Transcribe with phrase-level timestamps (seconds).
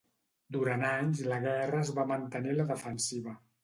[0.57, 3.43] Durant anys la guerra es va mantenir a la defensiva.